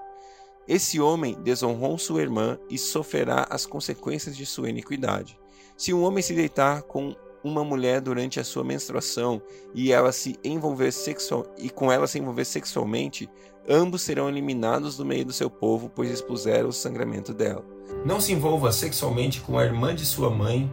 Esse 0.66 0.98
homem 0.98 1.40
desonrou 1.44 1.96
sua 1.96 2.22
irmã 2.22 2.58
e 2.68 2.76
sofrerá 2.76 3.46
as 3.48 3.64
consequências 3.64 4.36
de 4.36 4.44
sua 4.44 4.68
iniquidade. 4.68 5.38
Se 5.76 5.94
um 5.94 6.02
homem 6.02 6.24
se 6.24 6.34
deitar 6.34 6.82
com 6.82 7.14
uma 7.42 7.64
mulher 7.64 8.00
durante 8.00 8.38
a 8.38 8.44
sua 8.44 8.64
menstruação 8.64 9.40
e 9.74 9.92
ela 9.92 10.12
se 10.12 10.38
envolver 10.44 10.92
sexual 10.92 11.46
e 11.58 11.70
com 11.70 11.90
ela 11.90 12.06
se 12.06 12.18
envolver 12.18 12.44
sexualmente, 12.44 13.28
ambos 13.68 14.02
serão 14.02 14.28
eliminados 14.28 14.96
do 14.96 15.04
meio 15.04 15.24
do 15.24 15.32
seu 15.32 15.48
povo, 15.48 15.88
pois 15.88 16.10
expuseram 16.10 16.68
o 16.68 16.72
sangramento 16.72 17.32
dela. 17.32 17.64
Não 18.04 18.20
se 18.20 18.32
envolva 18.32 18.72
sexualmente 18.72 19.40
com 19.40 19.58
a 19.58 19.64
irmã 19.64 19.94
de 19.94 20.06
sua 20.06 20.30
mãe, 20.30 20.70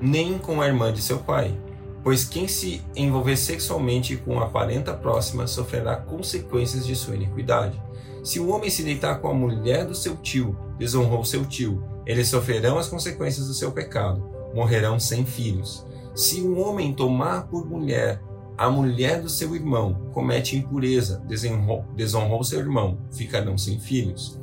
nem 0.00 0.38
com 0.38 0.60
a 0.60 0.66
irmã 0.66 0.92
de 0.92 1.02
seu 1.02 1.18
pai, 1.18 1.54
pois 2.02 2.24
quem 2.24 2.48
se 2.48 2.82
envolver 2.96 3.36
sexualmente 3.36 4.16
com 4.16 4.40
a 4.40 4.48
parenta 4.48 4.94
próxima 4.94 5.46
sofrerá 5.46 5.96
consequências 5.96 6.86
de 6.86 6.96
sua 6.96 7.16
iniquidade. 7.16 7.80
Se 8.22 8.38
o 8.38 8.48
homem 8.48 8.70
se 8.70 8.82
deitar 8.82 9.20
com 9.20 9.28
a 9.28 9.34
mulher 9.34 9.86
do 9.86 9.94
seu 9.94 10.16
tio, 10.16 10.56
desonrou 10.78 11.24
seu 11.24 11.44
tio, 11.44 11.82
eles 12.06 12.28
sofrerão 12.28 12.78
as 12.78 12.88
consequências 12.88 13.46
do 13.46 13.54
seu 13.54 13.72
pecado, 13.72 14.30
morrerão 14.54 14.98
sem 14.98 15.24
filhos. 15.24 15.86
Se 16.14 16.42
um 16.42 16.60
homem 16.60 16.92
tomar 16.92 17.46
por 17.48 17.66
mulher 17.66 18.20
a 18.60 18.68
mulher 18.68 19.22
do 19.22 19.28
seu 19.30 19.54
irmão, 19.54 20.10
comete 20.12 20.54
impureza, 20.54 21.22
desonrou, 21.96 22.44
seu 22.44 22.58
irmão, 22.58 22.98
ficarão 23.10 23.56
sem 23.56 23.80
filhos. 23.80 24.38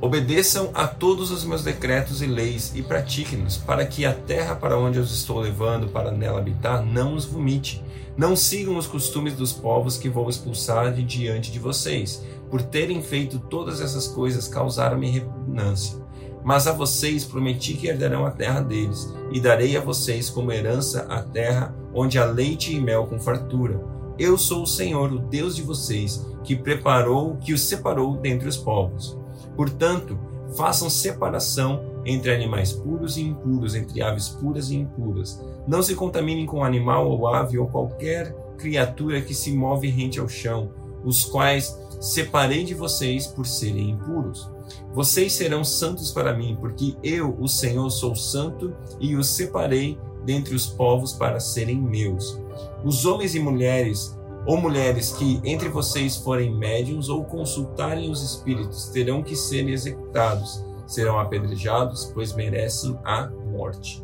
Obedeçam 0.00 0.70
a 0.74 0.88
todos 0.88 1.30
os 1.30 1.44
meus 1.44 1.62
decretos 1.62 2.20
e 2.20 2.26
leis 2.26 2.72
e 2.74 2.82
pratiquem-nos, 2.82 3.58
para 3.58 3.86
que 3.86 4.04
a 4.04 4.12
terra 4.12 4.56
para 4.56 4.76
onde 4.76 4.98
eu 4.98 5.04
os 5.04 5.14
estou 5.14 5.38
levando 5.38 5.88
para 5.88 6.10
nela 6.10 6.40
habitar 6.40 6.84
não 6.84 7.14
os 7.14 7.26
vomite. 7.26 7.80
Não 8.16 8.34
sigam 8.34 8.76
os 8.76 8.88
costumes 8.88 9.34
dos 9.34 9.52
povos 9.52 9.96
que 9.96 10.08
vou 10.08 10.28
expulsar 10.28 10.92
de 10.92 11.04
diante 11.04 11.52
de 11.52 11.60
vocês. 11.60 12.24
Por 12.50 12.62
terem 12.62 13.00
feito 13.00 13.38
todas 13.38 13.80
essas 13.80 14.08
coisas, 14.08 14.48
causaram-me 14.48 15.08
repugnância. 15.08 15.99
Mas 16.44 16.66
a 16.66 16.72
vocês 16.72 17.24
prometi 17.24 17.74
que 17.74 17.88
herdarão 17.88 18.24
a 18.24 18.30
terra 18.30 18.60
deles, 18.60 19.12
e 19.30 19.40
darei 19.40 19.76
a 19.76 19.80
vocês 19.80 20.30
como 20.30 20.52
herança 20.52 21.06
a 21.08 21.22
terra 21.22 21.74
onde 21.94 22.18
há 22.18 22.24
leite 22.24 22.74
e 22.74 22.80
mel 22.80 23.06
com 23.06 23.20
fartura. 23.20 23.80
Eu 24.18 24.36
sou 24.36 24.62
o 24.62 24.66
Senhor, 24.66 25.12
o 25.12 25.18
Deus 25.18 25.56
de 25.56 25.62
vocês, 25.62 26.26
que 26.44 26.56
preparou, 26.56 27.36
que 27.36 27.52
os 27.52 27.62
separou 27.62 28.16
dentre 28.16 28.48
os 28.48 28.56
povos. 28.56 29.18
Portanto, 29.56 30.18
façam 30.56 30.90
separação 30.90 31.90
entre 32.04 32.32
animais 32.32 32.72
puros 32.72 33.16
e 33.16 33.22
impuros, 33.22 33.74
entre 33.74 34.02
aves 34.02 34.28
puras 34.28 34.70
e 34.70 34.76
impuras. 34.76 35.42
Não 35.66 35.82
se 35.82 35.94
contaminem 35.94 36.46
com 36.46 36.64
animal 36.64 37.10
ou 37.10 37.28
ave 37.28 37.58
ou 37.58 37.66
qualquer 37.66 38.34
criatura 38.56 39.20
que 39.20 39.34
se 39.34 39.52
move 39.52 39.88
rente 39.88 40.18
ao 40.18 40.28
chão, 40.28 40.70
os 41.04 41.24
quais 41.24 41.78
separei 42.00 42.64
de 42.64 42.74
vocês 42.74 43.26
por 43.26 43.46
serem 43.46 43.90
impuros. 43.90 44.50
Vocês 44.92 45.34
serão 45.34 45.62
santos 45.62 46.10
para 46.10 46.34
mim, 46.34 46.56
porque 46.58 46.96
eu, 47.02 47.36
o 47.38 47.46
Senhor, 47.46 47.88
sou 47.90 48.16
santo 48.16 48.74
e 48.98 49.14
os 49.14 49.28
separei 49.28 49.98
dentre 50.24 50.54
os 50.54 50.66
povos 50.66 51.12
para 51.12 51.38
serem 51.38 51.80
meus. 51.80 52.40
Os 52.82 53.04
homens 53.04 53.34
e 53.34 53.40
mulheres 53.40 54.18
ou 54.46 54.56
mulheres 54.56 55.12
que 55.12 55.40
entre 55.44 55.68
vocês 55.68 56.16
forem 56.16 56.56
médiums 56.56 57.10
ou 57.10 57.24
consultarem 57.24 58.10
os 58.10 58.22
espíritos 58.22 58.88
terão 58.88 59.22
que 59.22 59.36
ser 59.36 59.68
executados, 59.68 60.64
serão 60.86 61.18
apedrejados, 61.18 62.10
pois 62.14 62.32
merecem 62.32 62.98
a 63.04 63.28
morte. 63.28 64.02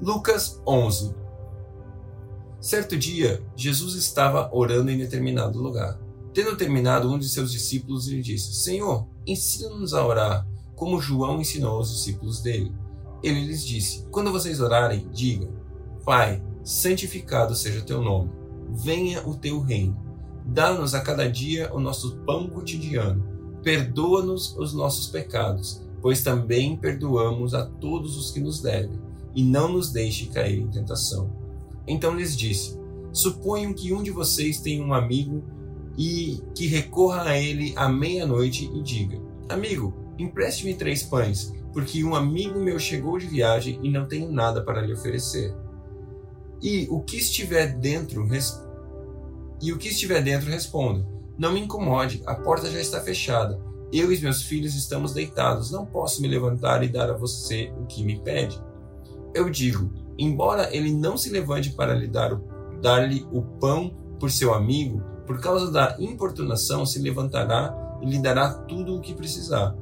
Lucas 0.00 0.60
11 0.66 1.25
Certo 2.60 2.96
dia, 2.96 3.42
Jesus 3.54 3.94
estava 3.94 4.50
orando 4.52 4.90
em 4.90 4.98
determinado 4.98 5.60
lugar. 5.60 5.98
Tendo 6.32 6.56
terminado, 6.56 7.10
um 7.10 7.18
de 7.18 7.28
seus 7.28 7.52
discípulos 7.52 8.08
lhe 8.08 8.20
disse: 8.20 8.54
Senhor, 8.54 9.06
ensina-nos 9.26 9.94
a 9.94 10.06
orar, 10.06 10.46
como 10.74 11.00
João 11.00 11.40
ensinou 11.40 11.76
aos 11.76 11.90
discípulos 11.90 12.40
dele. 12.40 12.74
Ele 13.22 13.44
lhes 13.44 13.64
disse: 13.64 14.06
Quando 14.10 14.32
vocês 14.32 14.60
orarem, 14.60 15.08
digam: 15.12 15.48
Pai, 16.04 16.42
santificado 16.64 17.54
seja 17.54 17.80
teu 17.82 18.02
nome. 18.02 18.30
Venha 18.70 19.26
o 19.26 19.34
teu 19.34 19.60
reino. 19.60 19.96
Dá-nos 20.44 20.94
a 20.94 21.00
cada 21.00 21.28
dia 21.30 21.72
o 21.74 21.80
nosso 21.80 22.18
pão 22.18 22.48
cotidiano. 22.48 23.24
Perdoa-nos 23.62 24.56
os 24.56 24.72
nossos 24.72 25.08
pecados, 25.08 25.82
pois 26.00 26.22
também 26.22 26.76
perdoamos 26.76 27.54
a 27.54 27.66
todos 27.66 28.16
os 28.16 28.30
que 28.30 28.40
nos 28.40 28.60
devem, 28.60 29.00
e 29.34 29.42
não 29.42 29.72
nos 29.72 29.90
deixe 29.90 30.26
cair 30.26 30.60
em 30.60 30.68
tentação. 30.68 31.45
Então 31.86 32.14
lhes 32.14 32.36
disse: 32.36 32.78
Suponham 33.12 33.72
que 33.72 33.92
um 33.92 34.02
de 34.02 34.10
vocês 34.10 34.60
tem 34.60 34.82
um 34.82 34.92
amigo 34.92 35.42
e 35.96 36.42
que 36.54 36.66
recorra 36.66 37.22
a 37.30 37.38
ele 37.38 37.72
à 37.76 37.88
meia-noite 37.88 38.70
e 38.74 38.82
diga: 38.82 39.18
Amigo, 39.48 39.94
empreste-me 40.18 40.74
três 40.74 41.02
pães, 41.02 41.54
porque 41.72 42.04
um 42.04 42.14
amigo 42.14 42.58
meu 42.58 42.78
chegou 42.78 43.18
de 43.18 43.26
viagem 43.26 43.78
e 43.82 43.90
não 43.90 44.06
tenho 44.06 44.30
nada 44.30 44.62
para 44.62 44.82
lhe 44.82 44.92
oferecer. 44.92 45.54
E 46.62 46.86
o 46.90 47.00
que 47.00 47.16
estiver 47.16 47.78
dentro, 47.78 48.26
res... 48.26 48.62
e 49.62 49.72
o 49.72 49.78
que 49.78 49.88
estiver 49.88 50.22
dentro 50.22 50.50
responda: 50.50 51.06
Não 51.38 51.52
me 51.52 51.60
incomode, 51.60 52.22
a 52.26 52.34
porta 52.34 52.70
já 52.70 52.80
está 52.80 53.00
fechada. 53.00 53.60
Eu 53.92 54.12
e 54.12 54.20
meus 54.20 54.42
filhos 54.42 54.74
estamos 54.74 55.12
deitados, 55.12 55.70
não 55.70 55.86
posso 55.86 56.20
me 56.20 56.26
levantar 56.28 56.82
e 56.82 56.88
dar 56.88 57.08
a 57.08 57.16
você 57.16 57.72
o 57.80 57.86
que 57.86 58.02
me 58.02 58.20
pede. 58.20 58.60
Eu 59.32 59.48
digo: 59.48 59.90
embora 60.18 60.74
ele 60.74 60.92
não 60.92 61.16
se 61.16 61.30
levante 61.30 61.70
para 61.70 61.94
lhe 61.94 62.06
dar 62.06 62.32
o, 62.32 62.44
dar-lhe 62.80 63.26
o 63.32 63.42
pão 63.42 63.90
por 64.18 64.30
seu 64.30 64.54
amigo, 64.54 65.02
por 65.26 65.40
causa 65.40 65.70
da 65.70 65.96
importunação 65.98 66.86
se 66.86 66.98
levantará 66.98 67.74
e 68.00 68.06
lhe 68.06 68.18
dará 68.18 68.50
tudo 68.50 68.96
o 68.96 69.00
que 69.00 69.14
precisar. 69.14 69.74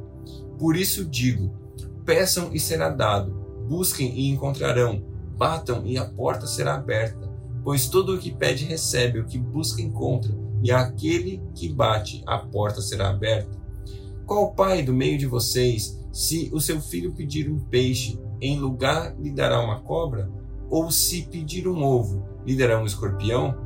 Por 0.59 0.77
isso 0.77 1.05
digo: 1.05 1.53
peçam 2.05 2.51
e 2.53 2.59
será 2.59 2.89
dado, 2.89 3.33
busquem 3.69 4.19
e 4.19 4.29
encontrarão 4.29 5.15
Batam 5.37 5.85
e 5.85 5.99
a 5.99 6.05
porta 6.05 6.47
será 6.47 6.75
aberta, 6.75 7.29
pois 7.63 7.89
todo 7.89 8.15
o 8.15 8.19
que 8.19 8.31
pede 8.31 8.65
recebe, 8.65 9.19
o 9.19 9.25
que 9.25 9.37
busca 9.37 9.83
encontra, 9.83 10.33
e 10.63 10.71
aquele 10.71 11.43
que 11.55 11.69
bate, 11.69 12.23
a 12.27 12.39
porta 12.39 12.81
será 12.81 13.11
aberta. 13.11 13.51
Qual 14.25 14.55
pai 14.55 14.83
do 14.83 14.95
meio 14.95 15.19
de 15.19 15.27
vocês, 15.27 15.99
se 16.13 16.51
o 16.53 16.61
seu 16.61 16.81
filho 16.81 17.13
pedir 17.13 17.51
um 17.51 17.59
peixe, 17.59 18.19
em 18.41 18.59
lugar 18.59 19.15
lhe 19.19 19.31
dará 19.31 19.61
uma 19.61 19.81
cobra? 19.81 20.31
Ou 20.71 20.91
se 20.91 21.23
pedir 21.23 21.69
um 21.69 21.83
ovo, 21.83 22.27
lhe 22.47 22.57
dará 22.57 22.81
um 22.81 22.87
escorpião? 22.87 23.57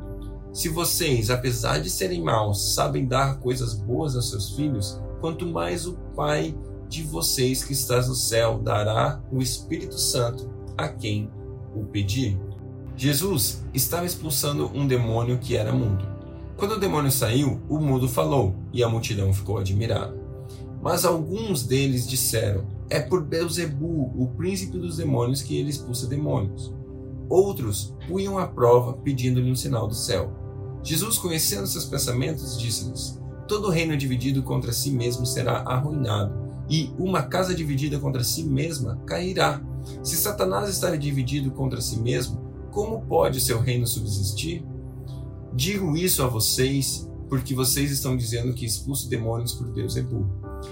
Se 0.51 0.67
vocês, 0.67 1.29
apesar 1.29 1.79
de 1.79 1.89
serem 1.89 2.23
maus, 2.23 2.73
sabem 2.73 3.05
dar 3.05 3.39
coisas 3.39 3.73
boas 3.73 4.15
aos 4.15 4.29
seus 4.29 4.55
filhos, 4.55 4.99
quanto 5.21 5.45
mais 5.45 5.85
o 5.85 5.93
Pai 6.15 6.55
de 6.87 7.03
vocês 7.03 7.63
que 7.63 7.73
está 7.73 7.97
no 7.97 8.15
céu 8.15 8.59
dará 8.59 9.21
o 9.31 9.41
Espírito 9.41 9.97
Santo 9.97 10.49
a 10.75 10.87
quem 10.87 11.29
o 11.75 11.83
pedir. 11.85 12.39
Jesus 12.97 13.63
estava 13.73 14.05
expulsando 14.05 14.69
um 14.73 14.87
demônio 14.87 15.37
que 15.37 15.55
era 15.55 15.71
mudo. 15.71 16.05
Quando 16.57 16.73
o 16.73 16.79
demônio 16.79 17.11
saiu, 17.11 17.61
o 17.69 17.79
mudo 17.79 18.09
falou 18.09 18.55
e 18.73 18.83
a 18.83 18.89
multidão 18.89 19.31
ficou 19.33 19.57
admirada. 19.57 20.19
Mas 20.81 21.05
alguns 21.05 21.63
deles 21.63 22.07
disseram: 22.07 22.65
É 22.89 22.99
por 22.99 23.23
Beuzebu, 23.23 24.11
o 24.15 24.27
príncipe 24.35 24.77
dos 24.77 24.97
demônios, 24.97 25.41
que 25.41 25.55
ele 25.57 25.69
expulsa 25.69 26.07
demônios. 26.07 26.73
Outros 27.29 27.93
punham 28.07 28.39
à 28.39 28.47
prova, 28.47 28.93
pedindo-lhe 28.93 29.51
um 29.51 29.55
sinal 29.55 29.87
do 29.87 29.93
céu. 29.93 30.33
Jesus, 30.83 31.17
conhecendo 31.19 31.67
seus 31.67 31.85
pensamentos, 31.85 32.59
disse-lhes: 32.59 33.19
Todo 33.47 33.69
reino 33.69 33.95
dividido 33.95 34.41
contra 34.41 34.73
si 34.73 34.89
mesmo 34.91 35.25
será 35.25 35.59
arruinado, 35.59 36.33
e 36.67 36.91
uma 36.97 37.23
casa 37.23 37.53
dividida 37.53 37.99
contra 37.99 38.23
si 38.23 38.43
mesma 38.43 38.99
cairá. 39.05 39.61
Se 40.01 40.15
Satanás 40.15 40.69
está 40.69 40.95
dividido 40.95 41.51
contra 41.51 41.81
si 41.81 41.99
mesmo, 41.99 42.41
como 42.71 43.01
pode 43.01 43.39
seu 43.41 43.59
reino 43.59 43.85
subsistir? 43.85 44.65
Digo 45.53 45.95
isso 45.95 46.23
a 46.23 46.27
vocês 46.27 47.07
porque 47.29 47.53
vocês 47.53 47.91
estão 47.91 48.17
dizendo 48.17 48.53
que 48.53 48.65
expulso 48.65 49.07
demônios 49.07 49.53
por 49.53 49.67
Beuzebu. 49.67 50.27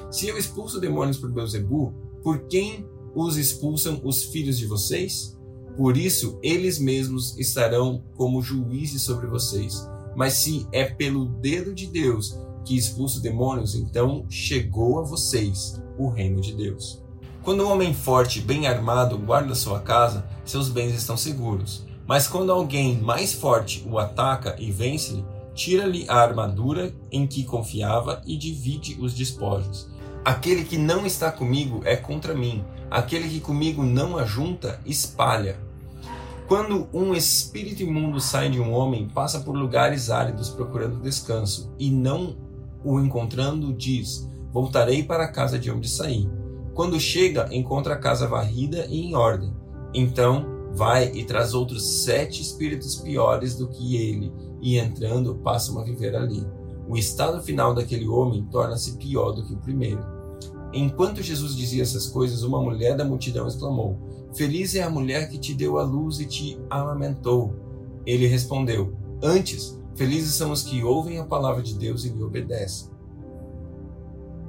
Se 0.09 0.27
eu 0.27 0.37
expulso 0.37 0.79
demônios 0.79 1.17
por 1.17 1.31
Beuzebu, 1.31 1.93
por 2.27 2.39
quem 2.39 2.85
os 3.15 3.37
expulsam 3.37 4.01
os 4.03 4.25
filhos 4.25 4.57
de 4.57 4.65
vocês? 4.65 5.39
Por 5.77 5.95
isso, 5.95 6.37
eles 6.43 6.77
mesmos 6.77 7.37
estarão 7.37 8.03
como 8.17 8.41
juízes 8.41 9.03
sobre 9.03 9.27
vocês. 9.27 9.87
Mas 10.13 10.33
se 10.33 10.67
é 10.73 10.83
pelo 10.83 11.23
dedo 11.23 11.73
de 11.73 11.87
Deus 11.87 12.37
que 12.65 12.75
expulso 12.75 13.21
demônios, 13.21 13.75
então 13.75 14.25
chegou 14.29 14.99
a 14.99 15.03
vocês 15.03 15.81
o 15.97 16.09
reino 16.09 16.41
de 16.41 16.53
Deus. 16.53 17.01
Quando 17.43 17.65
um 17.65 17.71
homem 17.71 17.93
forte, 17.93 18.41
bem 18.41 18.67
armado, 18.67 19.17
guarda 19.17 19.55
sua 19.55 19.79
casa, 19.79 20.27
seus 20.43 20.67
bens 20.67 20.93
estão 20.93 21.15
seguros. 21.15 21.85
Mas 22.05 22.27
quando 22.27 22.51
alguém 22.51 22.97
mais 22.97 23.31
forte 23.31 23.87
o 23.89 23.97
ataca 23.97 24.53
e 24.59 24.69
vence-lhe, 24.69 25.23
tira-lhe 25.55 26.03
a 26.09 26.15
armadura 26.15 26.93
em 27.09 27.25
que 27.25 27.45
confiava 27.45 28.21
e 28.27 28.35
divide 28.35 28.97
os 28.99 29.13
despojos. 29.13 29.87
Aquele 30.27 30.65
que 30.65 30.77
não 30.77 31.05
está 31.05 31.31
comigo 31.31 31.79
é 31.85 31.95
contra 31.95 32.33
mim, 32.33 32.61
aquele 32.91 33.29
que 33.29 33.39
comigo 33.39 33.81
não 33.81 34.17
ajunta, 34.17 34.77
espalha. 34.85 35.57
Quando 36.49 36.89
um 36.91 37.13
espírito 37.13 37.81
imundo 37.81 38.19
sai 38.19 38.49
de 38.49 38.59
um 38.59 38.73
homem, 38.73 39.07
passa 39.07 39.39
por 39.39 39.55
lugares 39.55 40.09
áridos 40.09 40.49
procurando 40.49 40.99
descanso, 40.99 41.73
e 41.79 41.89
não 41.89 42.35
o 42.83 42.99
encontrando, 42.99 43.71
diz: 43.71 44.29
Voltarei 44.51 45.01
para 45.01 45.23
a 45.23 45.31
casa 45.31 45.57
de 45.57 45.71
onde 45.71 45.87
saí. 45.87 46.29
Quando 46.73 46.99
chega, 46.99 47.47
encontra 47.49 47.93
a 47.93 47.97
casa 47.97 48.27
varrida 48.27 48.85
e 48.89 48.99
em 48.99 49.15
ordem. 49.15 49.53
Então 49.93 50.45
vai 50.73 51.09
e 51.13 51.23
traz 51.23 51.53
outros 51.53 52.03
sete 52.03 52.41
espíritos 52.41 52.97
piores 52.97 53.55
do 53.55 53.69
que 53.69 53.95
ele, 53.95 54.33
e 54.61 54.77
entrando, 54.77 55.35
passam 55.35 55.79
a 55.79 55.85
viver 55.85 56.17
ali. 56.17 56.45
O 56.85 56.97
estado 56.97 57.41
final 57.41 57.73
daquele 57.73 58.09
homem 58.09 58.45
torna-se 58.51 58.97
pior 58.97 59.31
do 59.31 59.45
que 59.45 59.53
o 59.53 59.61
primeiro. 59.61 60.16
Enquanto 60.73 61.23
Jesus 61.23 61.55
dizia 61.55 61.83
essas 61.83 62.07
coisas, 62.07 62.43
uma 62.43 62.61
mulher 62.61 62.95
da 62.95 63.05
multidão 63.05 63.47
exclamou: 63.47 63.97
Feliz 64.35 64.75
é 64.75 64.83
a 64.83 64.89
mulher 64.89 65.29
que 65.29 65.37
te 65.37 65.53
deu 65.53 65.77
a 65.77 65.83
luz 65.83 66.19
e 66.19 66.25
te 66.25 66.59
amamentou. 66.69 67.55
Ele 68.05 68.27
respondeu: 68.27 68.93
Antes, 69.21 69.79
felizes 69.95 70.35
são 70.35 70.51
os 70.51 70.63
que 70.63 70.83
ouvem 70.83 71.19
a 71.19 71.25
palavra 71.25 71.63
de 71.63 71.73
Deus 71.73 72.05
e 72.05 72.09
lhe 72.09 72.21
obedecem. 72.21 72.89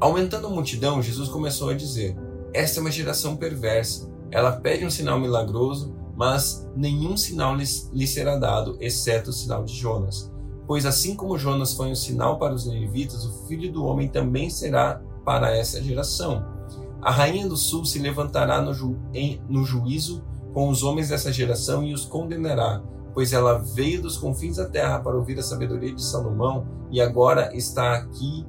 Aumentando 0.00 0.46
a 0.46 0.50
multidão, 0.50 1.02
Jesus 1.02 1.28
começou 1.28 1.70
a 1.70 1.74
dizer: 1.74 2.16
Esta 2.52 2.78
é 2.78 2.80
uma 2.80 2.90
geração 2.90 3.36
perversa. 3.36 4.08
Ela 4.30 4.52
pede 4.52 4.84
um 4.84 4.90
sinal 4.90 5.18
milagroso, 5.18 5.94
mas 6.14 6.68
nenhum 6.76 7.16
sinal 7.16 7.56
lhe 7.56 8.06
será 8.06 8.36
dado, 8.36 8.76
exceto 8.80 9.30
o 9.30 9.32
sinal 9.32 9.64
de 9.64 9.74
Jonas. 9.74 10.30
Pois 10.66 10.84
assim 10.84 11.16
como 11.16 11.38
Jonas 11.38 11.72
foi 11.72 11.90
um 11.90 11.94
sinal 11.94 12.38
para 12.38 12.52
os 12.52 12.66
ninivitas, 12.66 13.24
o 13.24 13.46
filho 13.46 13.72
do 13.72 13.86
homem 13.86 14.06
também 14.06 14.50
será 14.50 15.00
para 15.28 15.54
essa 15.54 15.82
geração. 15.82 16.42
A 17.02 17.10
rainha 17.10 17.46
do 17.46 17.54
sul 17.54 17.84
se 17.84 17.98
levantará 17.98 18.62
no, 18.62 18.72
ju 18.72 18.96
em, 19.12 19.38
no 19.46 19.62
juízo 19.62 20.24
com 20.54 20.70
os 20.70 20.82
homens 20.82 21.10
dessa 21.10 21.30
geração 21.30 21.84
e 21.84 21.92
os 21.92 22.06
condenará, 22.06 22.82
pois 23.12 23.34
ela 23.34 23.58
veio 23.58 24.00
dos 24.00 24.16
confins 24.16 24.56
da 24.56 24.64
terra 24.64 25.00
para 25.00 25.14
ouvir 25.14 25.38
a 25.38 25.42
sabedoria 25.42 25.94
de 25.94 26.02
Salomão 26.02 26.66
e 26.90 26.98
agora 26.98 27.54
está 27.54 27.92
aqui 27.92 28.46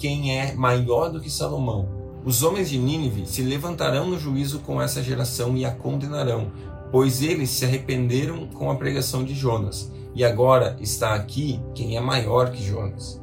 quem 0.00 0.36
é 0.36 0.52
maior 0.52 1.12
do 1.12 1.20
que 1.20 1.30
Salomão. 1.30 1.88
Os 2.24 2.42
homens 2.42 2.68
de 2.68 2.76
Nínive 2.76 3.24
se 3.24 3.42
levantarão 3.42 4.08
no 4.08 4.18
juízo 4.18 4.58
com 4.58 4.82
essa 4.82 5.00
geração 5.00 5.56
e 5.56 5.64
a 5.64 5.70
condenarão, 5.70 6.50
pois 6.90 7.22
eles 7.22 7.50
se 7.50 7.64
arrependeram 7.64 8.48
com 8.48 8.68
a 8.68 8.74
pregação 8.74 9.22
de 9.22 9.32
Jonas. 9.32 9.92
E 10.12 10.24
agora 10.24 10.76
está 10.80 11.14
aqui 11.14 11.60
quem 11.72 11.96
é 11.96 12.00
maior 12.00 12.50
que 12.50 12.60
Jonas. 12.60 13.19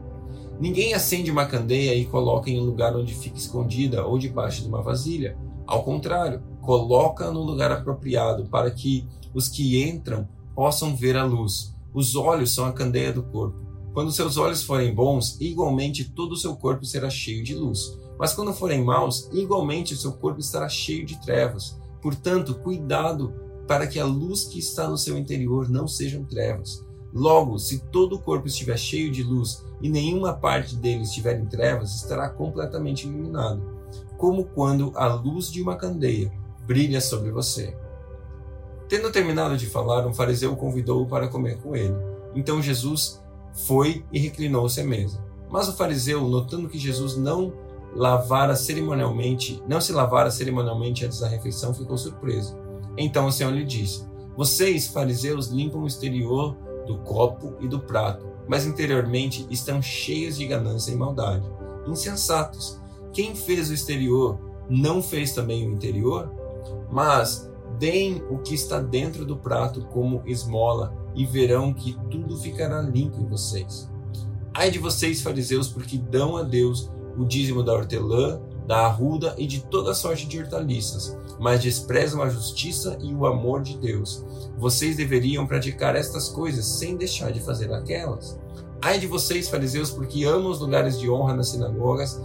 Ninguém 0.59 0.93
acende 0.93 1.29
uma 1.29 1.45
candeia 1.45 1.93
e 1.95 2.05
coloca 2.05 2.49
em 2.49 2.59
um 2.59 2.63
lugar 2.63 2.95
onde 2.95 3.13
fica 3.13 3.37
escondida 3.37 4.05
ou 4.05 4.17
debaixo 4.17 4.61
de 4.63 4.67
uma 4.67 4.81
vasilha. 4.81 5.37
Ao 5.67 5.83
contrário, 5.83 6.41
coloca 6.61 7.29
no 7.31 7.43
lugar 7.43 7.71
apropriado 7.71 8.45
para 8.45 8.71
que 8.71 9.05
os 9.33 9.47
que 9.47 9.83
entram 9.83 10.27
possam 10.55 10.95
ver 10.95 11.15
a 11.15 11.23
luz. 11.23 11.75
Os 11.93 12.15
olhos 12.15 12.53
são 12.53 12.65
a 12.65 12.73
candeia 12.73 13.13
do 13.13 13.21
corpo. 13.21 13.67
Quando 13.93 14.11
seus 14.11 14.37
olhos 14.37 14.63
forem 14.63 14.93
bons, 14.93 15.39
igualmente 15.39 16.05
todo 16.05 16.31
o 16.31 16.37
seu 16.37 16.55
corpo 16.55 16.85
será 16.85 17.09
cheio 17.09 17.43
de 17.43 17.53
luz. 17.53 17.97
Mas 18.17 18.33
quando 18.33 18.53
forem 18.53 18.83
maus, 18.83 19.29
igualmente 19.31 19.93
o 19.93 19.97
seu 19.97 20.13
corpo 20.13 20.39
estará 20.39 20.67
cheio 20.67 21.05
de 21.05 21.19
trevas. 21.21 21.79
Portanto, 22.01 22.55
cuidado 22.55 23.33
para 23.67 23.85
que 23.85 23.99
a 23.99 24.05
luz 24.05 24.45
que 24.45 24.59
está 24.59 24.87
no 24.87 24.97
seu 24.97 25.17
interior 25.17 25.69
não 25.69 25.87
sejam 25.87 26.23
trevas. 26.23 26.86
Logo, 27.13 27.57
se 27.57 27.79
todo 27.79 28.15
o 28.15 28.19
corpo 28.19 28.47
estiver 28.47 28.77
cheio 28.77 29.11
de 29.11 29.23
luz 29.23 29.63
e 29.81 29.89
nenhuma 29.89 30.33
parte 30.33 30.75
dele 30.75 31.03
estiver 31.03 31.39
em 31.39 31.45
trevas, 31.45 31.95
estará 31.95 32.29
completamente 32.29 33.07
iluminado, 33.07 33.61
como 34.17 34.45
quando 34.45 34.91
a 34.95 35.07
luz 35.07 35.51
de 35.51 35.61
uma 35.61 35.75
candeia 35.75 36.31
brilha 36.65 36.99
sobre 36.99 37.31
você. 37.31 37.75
Tendo 38.89 39.11
terminado 39.11 39.57
de 39.57 39.65
falar, 39.67 40.05
um 40.07 40.13
fariseu 40.13 40.53
o 40.53 40.57
convidou 40.57 41.05
para 41.05 41.27
comer 41.27 41.57
com 41.57 41.75
ele. 41.75 41.95
Então 42.35 42.61
Jesus 42.61 43.21
foi 43.65 44.05
e 44.11 44.19
reclinou-se 44.19 44.79
à 44.79 44.83
mesa. 44.83 45.23
Mas 45.49 45.67
o 45.67 45.73
fariseu, 45.73 46.27
notando 46.27 46.69
que 46.69 46.77
Jesus 46.77 47.17
não 47.17 47.53
lavara 47.95 48.55
cerimonialmente, 48.55 49.61
não 49.67 49.81
se 49.81 49.91
lavara 49.91 50.29
cerimonialmente 50.29 51.05
antes 51.05 51.19
da 51.19 51.27
refeição, 51.27 51.73
ficou 51.73 51.97
surpreso. 51.97 52.57
Então 52.97 53.25
o 53.27 53.31
Senhor 53.31 53.51
lhe 53.51 53.63
disse: 53.63 54.05
Vocês, 54.35 54.87
fariseus, 54.87 55.47
limpam 55.47 55.81
o 55.81 55.87
exterior 55.87 56.55
do 56.87 56.97
copo 56.99 57.55
e 57.59 57.67
do 57.67 57.79
prato, 57.79 58.25
mas 58.47 58.65
interiormente 58.65 59.45
estão 59.51 59.81
cheios 59.81 60.37
de 60.37 60.47
ganância 60.47 60.91
e 60.91 60.95
maldade. 60.95 61.45
Insensatos! 61.85 62.79
Quem 63.13 63.35
fez 63.35 63.69
o 63.69 63.73
exterior 63.73 64.39
não 64.69 65.03
fez 65.03 65.33
também 65.33 65.67
o 65.67 65.73
interior? 65.73 66.31
Mas 66.91 67.51
deem 67.77 68.23
o 68.29 68.39
que 68.39 68.55
está 68.55 68.79
dentro 68.79 69.25
do 69.25 69.37
prato 69.37 69.81
como 69.87 70.23
esmola 70.25 70.93
e 71.15 71.25
verão 71.25 71.73
que 71.73 71.97
tudo 72.09 72.37
ficará 72.37 72.81
limpo 72.81 73.19
em 73.19 73.27
vocês. 73.27 73.89
Ai 74.53 74.71
de 74.71 74.79
vocês, 74.79 75.21
fariseus, 75.21 75.67
porque 75.67 75.97
dão 75.97 76.37
a 76.37 76.43
Deus 76.43 76.91
o 77.17 77.25
dízimo 77.25 77.63
da 77.63 77.73
hortelã, 77.73 78.39
da 78.67 78.85
arruda 78.85 79.33
e 79.37 79.47
de 79.47 79.61
toda 79.61 79.95
sorte 79.95 80.27
de 80.27 80.39
hortaliças, 80.39 81.17
mas 81.39 81.61
desprezam 81.61 82.21
a 82.21 82.29
justiça 82.29 82.97
e 83.01 83.13
o 83.13 83.25
amor 83.25 83.61
de 83.61 83.77
Deus. 83.77 84.23
Vocês 84.57 84.97
deveriam 84.97 85.47
praticar 85.47 85.95
estas 85.95 86.27
coisas 86.27 86.65
sem 86.65 86.97
deixar 86.97 87.31
de 87.31 87.39
fazer 87.39 87.73
aquelas. 87.73 88.37
Ai 88.81 88.99
de 88.99 89.07
vocês, 89.07 89.49
fariseus, 89.49 89.89
porque 89.89 90.25
amam 90.25 90.51
os 90.51 90.59
lugares 90.59 90.99
de 90.99 91.09
honra 91.09 91.33
nas 91.33 91.49
sinagogas 91.49 92.21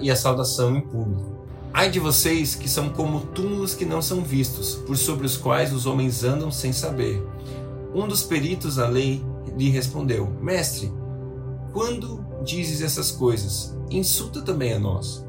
e 0.00 0.10
a 0.10 0.16
saudação 0.16 0.76
em 0.76 0.80
público. 0.80 1.40
Ai 1.72 1.90
de 1.90 1.98
vocês 1.98 2.54
que 2.54 2.68
são 2.68 2.88
como 2.88 3.20
túmulos 3.20 3.74
que 3.74 3.84
não 3.84 4.00
são 4.00 4.22
vistos, 4.22 4.76
por 4.86 4.96
sobre 4.96 5.26
os 5.26 5.36
quais 5.36 5.72
os 5.72 5.86
homens 5.86 6.24
andam 6.24 6.50
sem 6.50 6.72
saber. 6.72 7.22
Um 7.94 8.06
dos 8.06 8.22
peritos 8.22 8.76
da 8.76 8.88
lei 8.88 9.24
lhe 9.56 9.70
respondeu: 9.70 10.26
Mestre, 10.40 10.92
quando 11.72 12.24
dizes 12.44 12.80
essas 12.80 13.10
coisas, 13.10 13.76
insulta 13.90 14.40
também 14.42 14.72
a 14.72 14.78
nós. 14.78 15.24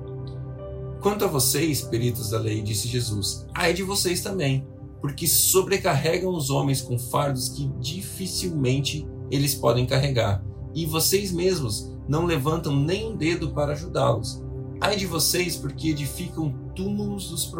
Quanto 1.01 1.25
a 1.25 1.27
vocês, 1.27 1.81
peritos 1.81 2.29
da 2.29 2.37
lei, 2.37 2.61
disse 2.61 2.87
Jesus, 2.87 3.47
ai 3.55 3.73
de 3.73 3.81
vocês 3.81 4.21
também, 4.21 4.67
porque 5.01 5.25
sobrecarregam 5.27 6.31
os 6.31 6.51
homens 6.51 6.79
com 6.79 6.99
fardos 6.99 7.49
que 7.49 7.67
dificilmente 7.79 9.07
eles 9.31 9.55
podem 9.55 9.87
carregar, 9.87 10.43
e 10.75 10.85
vocês 10.85 11.31
mesmos 11.31 11.91
não 12.07 12.25
levantam 12.25 12.75
nem 12.75 13.11
um 13.11 13.17
dedo 13.17 13.49
para 13.49 13.73
ajudá-los. 13.73 14.43
Ai 14.79 14.95
de 14.95 15.07
vocês, 15.07 15.55
porque 15.55 15.89
edificam 15.89 16.53
túmulos 16.75 17.29
dos 17.29 17.51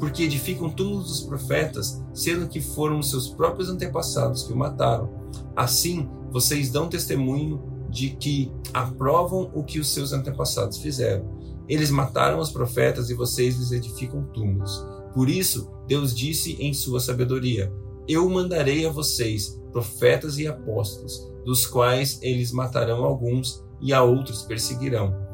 porque 0.00 0.24
edificam 0.24 0.68
túmulos 0.68 1.08
dos 1.08 1.20
profetas, 1.20 2.02
sendo 2.12 2.48
que 2.48 2.60
foram 2.60 3.02
seus 3.02 3.28
próprios 3.28 3.68
antepassados 3.68 4.42
que 4.44 4.52
o 4.52 4.56
mataram. 4.56 5.10
Assim, 5.54 6.08
vocês 6.30 6.70
dão 6.70 6.88
testemunho 6.88 7.60
de 7.88 8.10
que 8.10 8.52
aprovam 8.72 9.50
o 9.54 9.62
que 9.62 9.80
os 9.80 9.88
seus 9.88 10.12
antepassados 10.12 10.78
fizeram. 10.78 11.37
Eles 11.68 11.90
mataram 11.90 12.38
os 12.38 12.50
profetas 12.50 13.10
e 13.10 13.14
vocês 13.14 13.56
lhes 13.56 13.72
edificam 13.72 14.24
túmulos. 14.32 14.86
Por 15.12 15.28
isso, 15.28 15.70
Deus 15.86 16.14
disse 16.14 16.56
em 16.60 16.72
sua 16.72 17.00
sabedoria: 17.00 17.72
Eu 18.08 18.28
mandarei 18.28 18.86
a 18.86 18.90
vocês 18.90 19.60
profetas 19.72 20.38
e 20.38 20.46
apóstolos, 20.46 21.30
dos 21.44 21.66
quais 21.66 22.18
eles 22.22 22.52
matarão 22.52 23.04
alguns 23.04 23.64
e 23.80 23.92
a 23.92 24.02
outros 24.02 24.42
perseguirão 24.42 25.28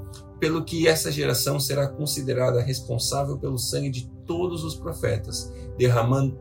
pelo 0.45 0.63
que 0.63 0.87
essa 0.87 1.11
geração 1.11 1.59
será 1.59 1.89
considerada 1.89 2.61
responsável 2.61 3.39
pelo 3.39 3.59
sangue 3.59 3.89
de 3.89 4.11
todos 4.27 4.63
os 4.63 4.75
profetas, 4.75 5.51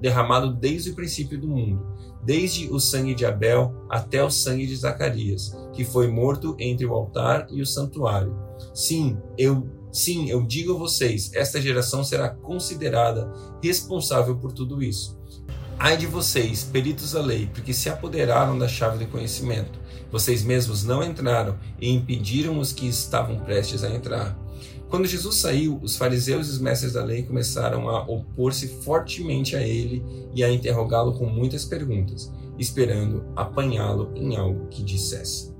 derramado 0.02 0.54
desde 0.54 0.92
o 0.92 0.94
princípio 0.94 1.40
do 1.40 1.48
mundo, 1.48 1.86
desde 2.22 2.70
o 2.70 2.82
sangue 2.82 3.16
de 3.16 3.26
Abel 3.26 3.74
até 3.90 4.22
o 4.22 4.30
sangue 4.30 4.68
de 4.68 4.76
Zacarias, 4.76 5.58
que 5.72 5.86
foi 5.86 6.10
morto 6.10 6.54
entre 6.60 6.86
o 6.86 6.94
altar 6.94 7.48
e 7.50 7.62
o 7.62 7.66
santuário. 7.66 8.36
Sim, 8.74 9.18
eu 9.38 9.68
sim, 9.92 10.30
eu 10.30 10.42
digo 10.42 10.74
a 10.74 10.78
vocês, 10.78 11.32
esta 11.34 11.62
geração 11.62 12.04
será 12.04 12.30
considerada 12.30 13.32
responsável 13.62 14.36
por 14.38 14.52
tudo 14.52 14.82
isso. 14.82 15.18
Ai 15.78 15.98
de 15.98 16.08
vocês, 16.08 16.64
peritos 16.64 17.12
da 17.12 17.22
lei, 17.22 17.48
porque 17.54 17.74
se 17.74 17.90
apoderaram 17.90 18.58
da 18.58 18.68
chave 18.68 19.04
do 19.04 19.12
conhecimento. 19.12 19.80
Vocês 20.12 20.44
mesmos 20.44 20.84
não 20.84 21.04
entraram 21.04 21.58
e 21.80 21.90
impediram 21.90 22.60
os 22.60 22.72
que 22.72 22.88
estavam 22.88 23.40
prestes 23.40 23.84
a 23.84 23.94
entrar. 23.94 24.38
Quando 24.90 25.08
Jesus 25.08 25.38
saiu, 25.38 25.80
os 25.82 25.98
fariseus 25.98 26.48
e 26.48 26.52
os 26.52 26.60
mestres 26.60 26.94
da 26.94 27.04
lei 27.04 27.24
começaram 27.24 27.90
a 27.90 28.04
opor-se 28.04 28.68
fortemente 28.84 29.56
a 29.56 29.62
ele 29.62 30.06
e 30.36 30.44
a 30.44 30.52
interrogá-lo 30.52 31.14
com 31.14 31.26
muitas 31.26 31.66
perguntas, 31.66 32.32
esperando 32.60 33.26
apanhá-lo 33.36 34.12
em 34.16 34.36
algo 34.36 34.68
que 34.68 34.84
dissesse. 34.84 35.53